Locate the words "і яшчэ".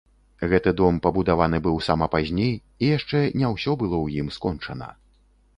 2.87-3.21